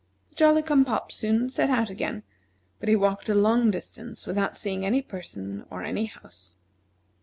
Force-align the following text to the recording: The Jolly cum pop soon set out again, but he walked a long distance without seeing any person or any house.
The 0.31 0.35
Jolly 0.35 0.63
cum 0.63 0.83
pop 0.83 1.11
soon 1.11 1.47
set 1.51 1.69
out 1.69 1.91
again, 1.91 2.23
but 2.79 2.89
he 2.89 2.95
walked 2.95 3.29
a 3.29 3.35
long 3.35 3.69
distance 3.69 4.25
without 4.25 4.55
seeing 4.57 4.83
any 4.83 5.03
person 5.03 5.63
or 5.69 5.83
any 5.83 6.05
house. 6.07 6.55